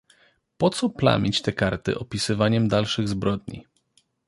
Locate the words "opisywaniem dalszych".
1.99-3.07